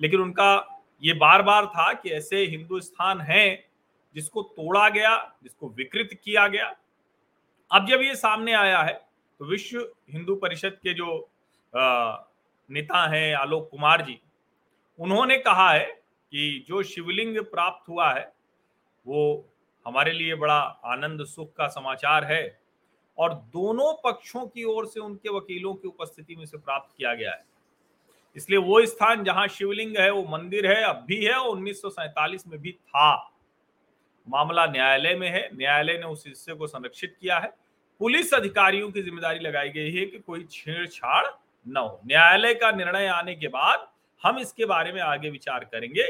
लेकिन 0.00 0.20
उनका 0.20 0.50
ये 1.02 1.12
बार 1.14 1.42
बार 1.42 1.66
था 1.66 1.92
कि 1.92 2.10
ऐसे 2.10 2.44
हिंदुस्तान 2.46 3.20
हैं 3.20 3.64
जिसको 4.14 4.42
तोड़ा 4.42 4.88
गया, 4.88 5.16
जिसको 5.42 5.68
विकृत 5.68 6.10
किया 6.24 6.46
गया। 6.48 6.74
अब 7.70 7.86
जब 7.86 8.02
ये 8.02 8.14
सामने 8.16 8.52
आया 8.52 8.82
है 8.82 8.92
तो 9.40 9.44
विश्व 9.44 9.78
हिंदू 10.10 10.34
परिषद 10.36 10.78
के 10.82 10.94
जो 10.94 11.30
नेता 12.70 13.06
हैं 13.08 13.34
आलोक 13.34 13.68
कुमार 13.70 14.02
जी, 14.02 14.20
उन्होंने 14.98 15.38
कहा 15.38 15.70
है 15.70 15.84
कि 15.84 16.64
जो 16.68 16.82
शिवलिंग 16.82 17.38
प्राप्त 17.44 17.88
हुआ 17.88 18.12
है, 18.12 18.32
वो 19.06 19.48
हमारे 19.86 20.12
लिए 20.12 20.34
बड़ा 20.34 20.58
आनंद, 20.86 21.24
सुख 21.24 21.52
का 21.56 21.66
समाचार 21.68 22.24
है 22.24 22.58
और 23.18 23.34
दोनों 23.34 23.92
पक्षों 24.04 24.46
की 24.46 24.64
ओर 24.64 24.86
से 24.86 25.00
उनके 25.00 25.28
वकीलों 25.28 25.74
की 25.74 25.88
उपस्थिति 25.88 26.36
में 26.36 26.46
से 26.46 26.58
प्राप्त 26.58 26.94
किया 26.98 27.14
गया 27.14 27.30
है। 27.30 27.44
इसलिए 28.36 28.58
वो 28.58 28.84
स्थान 28.86 29.24
जहाँ 29.24 29.46
शिवलिंग 29.48 29.96
है, 29.98 30.10
वो 30.10 30.22
मंदिर 30.28 30.66
है, 30.66 30.82
अब 30.82 31.04
भी 31.06 31.24
है 31.24 31.34
और 31.34 31.48
उन्नीस 31.48 31.82
में 32.48 32.60
भी 32.60 32.72
था। 32.72 33.30
मामला 34.26 34.66
न्यायालय 34.66 35.14
में 35.14 35.28
है, 35.28 35.48
न्यायालय 35.54 35.98
ने 35.98 36.06
उस 36.06 36.24
हिस्से 36.26 36.54
को 36.54 36.66
संरक्षित 36.66 37.16
किया 37.20 37.38
है। 37.38 37.52
पुलिस 38.00 38.32
अधिकारियों 38.34 38.90
की 38.90 39.02
ज़िम्मेदारी 39.02 39.38
लगाई 39.38 39.68
गई 39.68 39.90
है 39.90 40.04
कि 40.06 40.18
कोई 40.18 40.46
छेड़छाड़ 40.50 41.26
न 41.66 41.76
हो। 41.76 42.00
न्यायालय 42.06 42.54
का 42.54 42.70
निर्णय 42.70 43.06
आने 43.06 43.34
के 43.34 43.48
बाद 43.48 43.86
हम 44.22 44.38
इसके 44.38 44.64
बारे 44.64 44.92
में 44.92 45.00
आगे 45.00 45.30
विचार 45.30 45.64
करेंगे। 45.64 46.02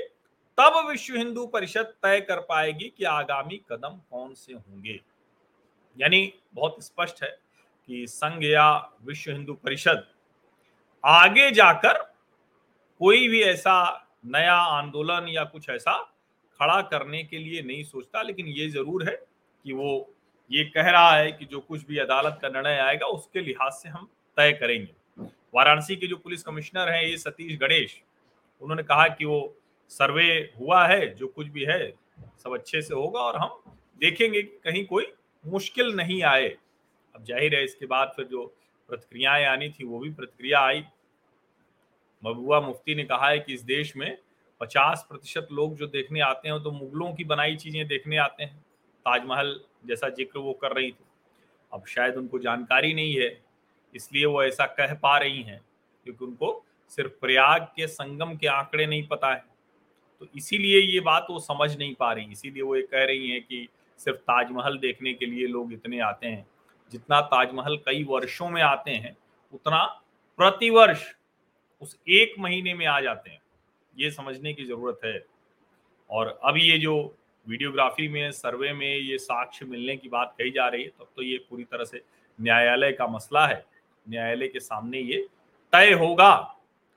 तब 0.59 0.77
विश्व 0.89 1.17
हिंदू 1.17 1.47
परिषद 1.47 1.93
तय 2.03 2.21
कर 2.21 2.41
पाएगी 2.41 2.93
कि 2.99 3.05
आगामी 3.05 3.57
कदम 3.71 3.99
कौन 4.11 4.35
से 4.35 4.53
होंगे। 4.53 5.01
यानी 5.97 6.33
बहुत 6.55 6.85
स्पष्ट 6.85 7.23
है 7.23 7.31
कि 7.89 8.07
संघ 8.07 8.43
या 8.45 8.71
विश्व 9.05 9.31
हिंदू 9.33 9.55
परिषद 9.55 10.05
आगे 11.05 11.51
जाकर 11.51 11.99
कोई 13.01 13.29
भी 13.29 13.43
ऐसा 13.43 13.77
नया 14.27 14.55
आंदोलन 14.55 15.27
या 15.29 15.45
कुछ 15.45 15.69
ऐसा 15.71 15.97
खड़ा 16.61 16.81
करने 16.83 17.23
के 17.25 17.39
लिए 17.39 17.63
नहीं 17.63 17.83
सोचता, 17.85 18.23
लेकिन 18.23 18.47
ये 18.49 18.69
ज़रूर 18.71 19.09
है 19.09 19.15
कि 19.65 19.73
वो 19.73 20.15
ये 20.51 20.65
कह 20.67 20.91
रहा 20.91 21.11
है 21.13 21.31
कि 21.33 21.45
जो 21.45 21.61
कुछ 21.61 21.87
भी 21.87 21.99
अदालत 21.99 22.39
का 22.43 22.49
निर्णय 22.49 22.79
आएगा, 22.79 23.07
उसके 23.07 23.41
लिहाज 23.41 23.73
से 23.73 23.89
हम 23.89 24.09
तय 24.37 24.53
करेंगे। 24.53 25.27
वाराणसी 25.55 25.97
के 25.97 26.07
जो 26.07 26.17
पुलिस 26.17 26.43
कमिश्नर 26.43 26.89
हैं, 26.89 27.03
ये 27.03 27.17
सतीश 27.17 27.59
गणेश, 27.59 28.01
उन्होंने 28.63 28.83
कहा 28.83 29.07
कि 29.09 29.25
वो 29.25 29.57
सर्वे 29.95 30.27
हुआ 30.61 30.87
है, 30.87 31.15
जो 31.15 31.27
कुछ 31.29 31.47
भी 31.49 31.65
है, 31.65 31.93
सब 32.45 32.55
अच्छे 32.55 32.83
से 32.83 32.95
होगा 32.95 33.21
और 33.21 33.37
हम 33.37 33.63
देखेंगे 34.01 34.43
कि 34.43 34.61
कहीं 34.65 34.85
कोई 34.87 35.07
मुश्किल 35.45 35.95
नहीं 35.97 36.23
आए। 36.25 36.49
अब 37.15 37.25
ज़ाहिर 37.25 37.55
है 37.55 37.65
इसके 37.65 37.87
बाद 37.87 38.13
फिर 38.17 38.27
जो 38.27 38.45
प्रतिक्रियाएँ 38.89 39.45
आनी 39.47 39.69
थी, 39.71 39.85
वो 39.85 39.99
भी 39.99 40.11
प्रतिक्रिया 40.13 40.61
आई। 40.61 40.85
महबूबा 42.23 42.61
मुफ्ती 42.61 42.95
ने 42.95 43.05
कहा 43.05 43.29
है 43.29 43.39
कि 43.39 43.55
इस 43.55 43.63
देश 43.65 43.97
में 43.97 44.17
50 44.61 45.05
प्रतिशत 45.09 45.49
लोग 45.53 45.77
जो 45.77 45.87
देखने 45.89 46.21
आते 46.23 46.49
हैं 46.49 46.63
तो 46.63 46.71
मुगलों 46.73 47.13
की 47.15 47.25
बनाई 47.25 47.57
चीज़ें 47.57 47.87
देखने 47.87 48.17
आते 48.19 48.45
हैं। 48.45 48.57
ताजमहल 49.07 49.59
जैसा 49.87 50.09
ज़िक्र 50.11 50.39
वो 50.39 50.53
कर 50.53 50.73
रही 50.73 50.91
थी। 50.91 51.05
अब 51.73 51.87
शायद 51.87 52.17
उनको 52.17 52.39
जानकारी 52.39 52.93
नहीं 52.95 53.15
है, 53.15 53.29
इसलिए 53.95 54.27
वो 54.27 54.43
ऐसा 54.45 54.67
कह 54.69 54.95
पा 54.95 55.17
रही 55.19 55.43
हैं, 55.43 55.61
क्योंकि 56.07 56.25
उनको 56.25 56.65
सिर्फ़ 56.91 57.13
प्रयाग 57.21 57.63
के 57.77 57.87
संगम 57.89 58.37
के 58.37 58.47
आंकड़े 58.49 58.87
नहीं 58.87 59.07
पता 59.09 59.35
है। 59.35 59.45
तो 60.25 60.31
इसीलिए 60.37 60.79
ये 60.81 61.01
बात 61.01 61.27
वो 61.31 61.39
समझ 61.41 61.77
नहीं 61.77 61.95
पा 61.95 62.13
रही, 62.13 62.25
इसीलिए 62.33 62.63
वो 62.63 62.77
ये 62.77 62.83
कह 62.83 63.05
रही 63.05 63.31
हैं 63.31 63.41
कि 63.43 63.69
सिर्फ़ 64.01 64.19
ताजमहल 64.21 64.77
देखने 64.79 65.13
के 65.15 65.27
लिए 65.27 65.47
लोग 65.47 65.73
इतने 65.73 65.99
आते 66.01 66.27
हैं, 66.27 66.47
जितना 66.93 67.21
ताजमहल 67.23 67.77
कई 67.87 68.05
वर्षों 68.05 68.49
में 68.49 68.61
आते 68.63 68.91
हैं, 68.91 69.17
उतना 69.53 69.85
प्रतिवर्ष 70.39 71.05
उस 71.83 71.97
एक 72.11 72.35
महीने 72.39 72.75
में 72.75 72.87
आ 72.87 73.01
जाते 73.01 73.31
हैं, 73.31 73.41
ये 73.95 74.11
समझने 74.11 74.53
की 74.53 74.65
ज़रूरत 74.65 75.01
है। 75.05 75.25
और 76.11 76.39
अब 76.45 76.57
ये 76.57 76.79
जो 76.79 76.95
वीडियोग्राफी 77.47 78.09
में, 78.09 78.31
सर्वे 78.33 78.73
में 78.73 78.97
ये 78.97 79.19
साक्ष्य 79.19 79.67
मिलने 79.67 79.97
की 79.97 80.09
बात 80.09 80.35
कही 80.39 80.51
जा 80.51 80.69
रही 80.69 80.83
है, 80.83 80.89
तब 80.89 81.09
तो 81.17 81.23
ये 81.23 81.37
पूरी 81.51 81.65
तरह 81.65 81.85
से 81.85 82.03
न्यायालय 82.39 82.93
का 82.93 83.07
मसला 83.07 83.47
है, 83.47 83.65
न्यायालय 84.07 84.49
के 84.49 84.61
सामने 84.61 85.01
ये 85.01 85.27
तय 85.73 85.93
होगा, 85.93 86.57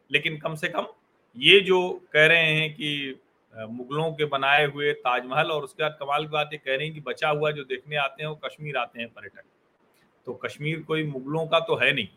लेकिन 0.10 0.38
कम 0.38 0.56
से 0.56 0.68
कम 0.68 0.88
ये 1.38 1.60
जो 1.60 1.80
कह 2.14 2.26
रहे 2.26 2.52
हैं 2.52 2.74
कि 2.74 3.20
मुगलों 3.54 4.12
के 4.14 4.26
बनाए 4.26 4.66
हुए 4.66 4.92
ताजमहल 4.96 5.52
और 5.52 5.64
उसके 5.64 5.84
बाद 5.84 5.98
कमाल 6.00 6.24
की 6.24 6.32
बात 6.32 6.50
ये 6.54 6.58
कह 6.58 6.76
रहे 6.76 6.86
हैं 6.86 6.94
कि 6.94 7.02
बचा 7.02 7.30
हुआ 7.30 7.52
जो 7.52 7.64
देखने 7.66 7.96
आते 7.98 8.24
हैं 8.24 8.30
वो 8.30 8.36
कश्मीर 8.46 8.78
आते 8.78 9.00
हैं 9.00 9.10
पर्यटक। 9.10 9.44
तो 10.28 10.34
कश्मीर 10.36 10.82
कोई 10.84 11.04
मुगलों 11.06 11.46
का 11.48 11.60
तो 11.60 11.76
है 11.76 11.92
नहीं। 11.94 12.08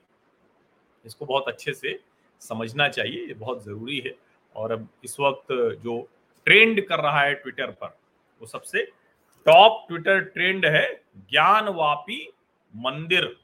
इसको 1.05 1.27
बहुत 1.27 1.49
अच्छे 1.49 1.73
से 1.73 1.99
समझना 2.43 2.89
चाहिए, 2.89 3.27
ये 3.27 3.35
बहुत 3.35 3.65
ज़रूरी 3.65 3.99
है। 3.99 4.15
और 4.57 4.73
अब 4.73 4.89
इस 5.05 5.19
वक्त 5.21 5.53
जो 5.83 6.01
ट्रेंड 6.47 6.81
कर 6.87 7.01
रहा 7.01 7.21
है 7.21 7.35
ट्विटर 7.35 7.71
पर, 7.73 7.97
वो 8.41 8.47
सबसे 8.47 8.85
टॉप 9.47 9.85
ट्विटर 9.89 10.21
ट्रेंड 10.27 10.67
है 10.67 10.87
ज्ञानवापी 11.31 12.27
मंदिर। 12.75 13.37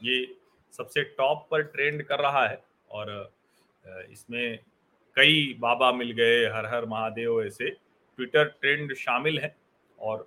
ये 0.00 0.26
सबसे 0.74 1.02
टॉप 1.18 1.46
पर 1.50 1.62
ट्रेंड 1.64 2.02
कर 2.02 2.20
रहा 2.20 2.46
है 2.46 2.62
और 2.90 3.32
इसमें 3.86 4.58
कई 5.16 5.56
बाबा 5.60 5.90
मिल 5.92 6.10
गए, 6.12 6.44
हर 6.46 6.66
हर 6.66 6.84
महादेव 6.86 7.42
ऐसे। 7.42 7.70
ट्विटर 7.70 8.44
ट्रेंड 8.60 8.94
शामिल 8.94 9.38
है 9.38 9.54
और 9.98 10.26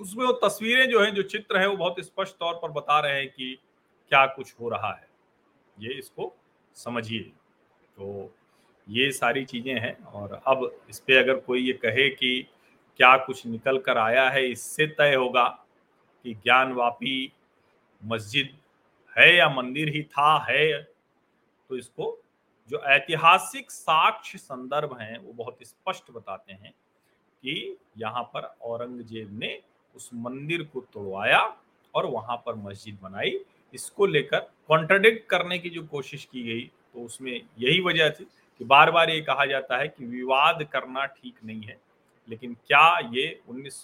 उसमें 0.00 0.24
वो 0.26 0.32
तस्वीरें 0.44 0.88
जो 0.90 1.00
हैं, 1.00 1.14
जो 1.14 1.22
चित्र 1.24 1.58
हैं, 1.58 1.66
वो 1.66 1.76
बहुत 1.76 2.00
स्पष्ट 2.00 2.36
तौर 2.36 2.54
पर 2.54 2.70
बता 2.70 2.98
रहे 3.00 3.18
हैं 3.20 3.28
कि 3.28 3.58
क्या 4.10 4.24
कुछ 4.26 4.54
हो 4.60 4.68
रहा 4.68 4.92
है। 4.92 5.08
ये 5.76 5.94
इसको 5.94 6.34
समझिए। 6.76 7.22
तो 7.96 8.34
ये 8.86 9.10
सारी 9.12 9.44
चीज़ें 9.44 9.74
हैं 9.74 9.96
और 10.04 10.40
अब 10.46 10.70
इस 10.90 10.98
पर 11.00 11.16
अगर 11.16 11.38
कोई 11.40 11.62
ये 11.62 11.72
कहे 11.74 12.08
कि 12.10 12.46
क्या 13.00 13.16
कुछ 13.16 13.46
निकल 13.46 13.78
कर 13.78 13.98
आया 13.98 14.28
है, 14.30 14.46
इससे 14.46 14.86
तय 14.88 15.14
होगा 15.14 15.44
कि 16.24 16.34
ज्ञानवापी 16.34 17.32
मस्जिद 18.00 18.56
है 19.12 19.34
या 19.36 19.48
मंदिर 19.48 19.88
ही 19.88 20.02
था, 20.02 20.46
है 20.50 20.82
तो 21.70 21.76
इसको 21.76 22.18
जो 22.68 22.78
ऐतिहासिक 22.86 23.70
साक्ष्य 23.70 24.38
संदर्भ 24.38 24.96
हैं, 25.00 25.18
वो 25.18 25.32
बहुत 25.34 25.58
स्पष्ट 25.62 26.10
बताते 26.12 26.52
हैं 26.52 26.70
कि 27.42 27.76
यहाँ 27.98 28.22
पर 28.34 28.44
औरंगज़ेब 28.62 29.38
ने 29.38 29.58
उस 29.94 30.10
मंदिर 30.14 30.62
को 30.72 30.80
तोड़वाया 30.92 31.40
और 31.94 32.06
वहाँ 32.06 32.36
पर 32.46 32.54
मस्जिद 32.56 32.98
बनाई। 33.02 33.38
इसको 33.74 34.06
लेकर 34.06 34.40
कॉन्ट्रडिक्ट 34.68 35.28
करने 35.30 35.58
की 35.58 35.70
जो 35.70 35.82
कोशिश 35.86 36.24
की 36.24 36.42
गई 36.44 36.64
तो 36.94 37.04
उसमें 37.04 37.32
यही 37.32 37.80
वजह 37.82 38.10
थी 38.10 38.24
कि 38.24 38.64
बार 38.64 38.90
बार 38.90 39.10
ये 39.10 39.20
कहा 39.20 39.44
जाता 39.46 39.76
है 39.76 39.88
कि 39.88 40.04
विवाद 40.06 40.62
करना 40.72 41.04
ठीक 41.06 41.34
नहीं 41.44 41.62
है। 41.62 41.76
लेकिन 42.28 42.54
क्या 42.66 42.98
ये 43.12 43.40
उन्नीस 43.48 43.82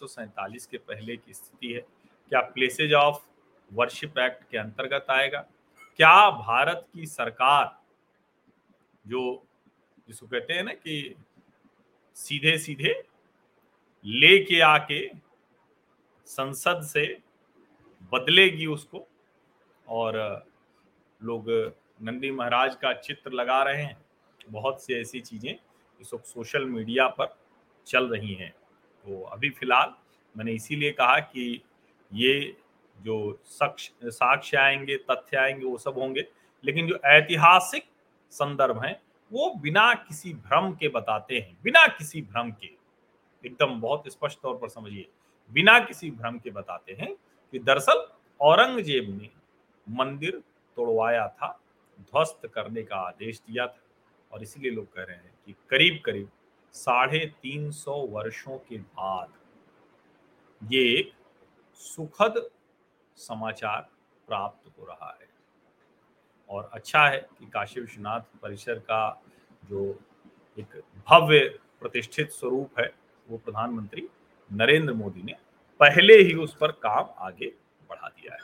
के 0.71 0.79
पहले 0.79 1.17
की 1.17 1.33
स्थिति 1.33 1.73
है? 1.73 1.81
क्या 2.33 2.41
प्लेसेज 2.43 2.93
ऑफ़ 2.95 3.23
वर्शिप 3.71 4.19
एक्ट 4.19 4.43
के 4.51 4.59
अंतर्गत 4.59 5.07
आएगा? 5.11 5.41
क्या 5.99 6.31
भारत 6.31 6.87
की 6.95 7.07
सरकार 7.07 7.65
जो 9.05 9.23
जिसको 10.09 10.27
कहते 10.27 10.53
हैं 10.53 10.63
ना 10.65 10.73
कि 10.73 11.15
सीधे 12.17 12.57
सीधे 12.59 12.93
लेके 14.05 14.61
आके 14.61 15.07
संसद 16.29 16.81
से 16.83 17.07
बदलेगी 18.13 18.67
उसको 18.67 19.07
और 19.89 20.17
लोग 21.21 21.49
नंदी 22.03 22.31
महाराज 22.31 22.75
का 22.75 22.93
चित्र 22.93 23.33
लगा 23.33 23.63
रहे 23.63 23.83
हैं। 23.83 23.97
बहुत 24.49 24.83
सी 24.83 24.95
ऐसी 24.95 25.21
चीज़ें 25.21 25.55
इस 26.01 26.13
वक्त 26.15 26.25
सोशल 26.25 26.65
मीडिया 26.65 27.07
पर 27.09 27.35
चल 27.87 28.09
रही 28.09 28.35
हैं। 28.35 28.51
तो 28.51 29.23
अभी 29.23 29.51
फ़िलहाल 29.51 29.95
मैंने 30.35 30.53
इसीलिए 30.53 30.91
कहा 30.93 31.19
कि 31.21 31.63
ये 32.13 32.57
जो 32.99 33.41
साक्ष्य 33.47 34.57
आएँगे, 34.57 34.97
तथ्य 34.97 35.37
आएँगे, 35.37 35.65
वो 35.67 35.79
सब 35.79 35.99
होंगे। 35.99 36.27
लेकिन 36.65 36.87
जो 36.87 36.99
ऐतिहासिक 37.05 37.85
संदर्भ 38.33 38.83
हैं, 38.85 39.01
वो 39.31 39.55
बिना 39.55 39.93
किसी 39.95 40.33
भ्रम 40.35 40.73
के 40.73 40.89
बताते 40.89 41.35
हैं, 41.35 41.57
बिना 41.63 41.87
किसी 41.89 42.23
भ्रम 42.23 42.51
के। 42.53 42.71
एकदम 43.45 43.81
बहुत 43.81 44.09
स्पष्ट 44.09 44.41
तौर 44.41 44.57
पर 44.57 44.69
समझिए, 44.69 45.07
बिना 45.51 45.79
किसी 45.81 46.11
भ्रम 46.11 46.39
के 46.39 46.51
बताते 46.51 46.93
हैं 46.93 47.15
कि 47.53 47.59
दरअसल 47.59 48.07
औरंगज़ेब 48.41 49.09
ने 49.11 49.31
मंदिर 49.87 50.43
तोड़वाया 50.77 51.27
था, 51.29 51.49
ध्वस्त 52.01 52.47
करने 52.55 52.83
का 52.83 52.97
आदेश 52.99 53.41
दिया 53.41 53.67
था 53.67 53.83
और 54.31 54.43
इसलिए 54.43 54.71
लोग 54.71 54.95
कह 54.95 55.03
रहे 55.03 55.17
हैं 55.17 55.35
कि 55.47 55.55
करीब 55.71 56.01
करीब 56.05 56.29
साढ़े 56.75 57.19
तीन 57.43 57.71
सौ 57.71 57.95
वर्षों 58.11 58.59
के 58.59 58.79
बाद 58.79 59.33
ये 60.73 60.83
एक 60.91 61.13
सुखद 61.81 62.49
समाचार 63.19 63.89
प्राप्त 64.29 64.73
हो 64.79 64.85
रहा 64.85 65.17
है। 65.21 65.29
और 66.49 66.71
अच्छा 66.73 67.07
है 67.07 67.29
कि 67.39 67.47
काशी 67.47 67.81
विश्वनाथ 67.81 68.21
परिसर 68.43 68.75
का 68.75 69.23
जो 69.71 70.01
एक 70.59 70.83
भव्य 71.09 71.59
प्रतिष्ठित 71.81 72.31
स्वरूप 72.31 72.81
है, 72.81 72.95
वो 73.29 73.39
प्रधानमंत्री 73.39 74.09
नरेंद्र 74.53 74.93
मोदी 74.93 75.23
ने 75.23 75.33
पहले 75.81 76.15
ही 76.15 76.35
उस 76.35 76.57
पर 76.57 76.73
काम 76.73 77.09
आगे 77.19 77.53
बढ़ा 77.91 78.09
दिया 78.09 78.35
है। 78.35 78.41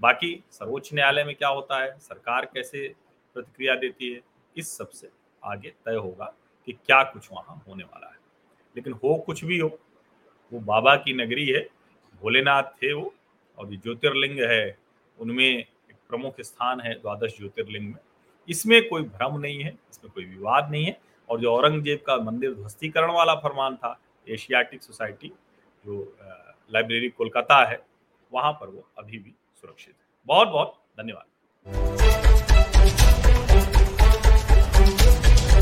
बाकी 0.00 0.44
सर्वोच्च 0.50 0.94
न्यायालय 0.94 1.24
में 1.24 1.36
क्या 1.36 1.48
होता 1.48 1.82
है, 1.82 1.98
सरकार 1.98 2.44
कैसे 2.44 2.94
प्रतिक्रिया 3.34 3.74
देती 3.74 4.12
है, 4.12 4.20
इस 4.56 4.76
सबसे 4.76 5.10
आगे 5.44 5.74
तय 5.84 5.94
होगा 5.94 6.34
कि 6.66 6.72
क्या 6.72 7.02
कुछ 7.02 7.28
वहाँ 7.32 7.64
होने 7.68 7.84
वाला 7.84 8.06
है। 8.06 8.16
लेकिन 8.76 8.92
हो 8.92 9.18
कुछ 9.18 9.44
भी 9.44 9.58
हो, 9.58 9.78
वो 10.52 10.60
बाबा 10.60 10.96
की 10.96 11.12
नगरी 11.12 11.46
है, 11.46 11.68
भोलेनाथ 12.22 12.62
थे 12.62 12.92
वो, 12.92 13.14
और 13.58 13.66
जो 13.66 13.76
ज्योतिर्लिंग 13.76 14.40
है, 14.40 14.78
उनमें 15.18 15.64
प्रमुख 16.08 16.40
स्थान 16.40 16.80
है 16.80 16.94
द्वादश 16.94 17.36
ज्योतिर्लिंग 17.38 17.86
में। 17.86 18.00
इसमें 18.48 18.88
कोई 18.88 19.02
भ्रम 19.02 19.38
नहीं 19.38 19.62
है, 19.62 19.70
इसमें 19.90 20.12
कोई 20.12 20.24
विवाद 20.24 20.70
नहीं 20.70 20.84
है। 20.84 20.98
और 21.28 21.40
जो 21.40 21.52
औरंगज़ेब 21.52 22.02
का 22.06 22.16
मंदिर 22.16 22.54
ध्वस्तीकरण 22.54 23.10
वाला 23.12 23.34
फरमान 23.36 23.76
था, 23.76 23.98
एशियाटिक 24.26 24.82
सोसाइटी, 24.82 25.32
जो 25.84 26.16
लाइब्रेरी 26.70 27.08
कोलकाता 27.08 27.64
है, 27.64 27.82
वहाँ 28.32 28.52
पर 28.52 28.68
वो 28.68 28.88
अभी 28.98 29.18
भी 29.18 29.34
सुरक्षित 29.62 29.94
है। 29.94 30.06
बहुत 30.26 30.48
बहुत 30.48 30.80
धन्यवाद। 30.98 32.25